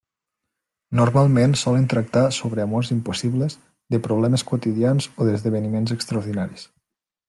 Normalment 0.99 1.53
solen 1.63 1.85
tractar 1.91 2.25
sobre 2.39 2.65
amors 2.65 2.91
impossibles, 2.97 3.59
de 3.97 4.03
problemes 4.11 4.49
quotidians 4.53 5.13
o 5.17 5.31
d'esdeveniments 5.31 5.99
extraordinaris. 6.01 6.71